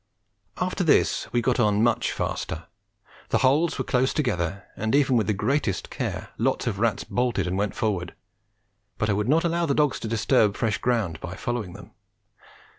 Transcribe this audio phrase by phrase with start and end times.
[0.57, 2.65] After this we got on much faster;
[3.29, 7.45] the holes were close together, and even with the greatest care lots of rats bolted
[7.45, 8.15] and went forward,
[8.97, 11.91] but I would not allow the dogs to disturb fresh ground by following them.